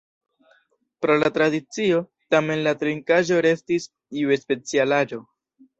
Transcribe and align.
Pro 1.05 1.17
la 1.23 1.29
tradicio 1.35 2.01
tamen 2.35 2.65
la 2.69 2.75
trinkaĵo 2.81 3.39
restis 3.49 3.91
iu 4.23 4.41
specialaĵo. 4.47 5.27